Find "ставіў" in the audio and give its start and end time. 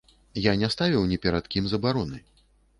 0.75-1.05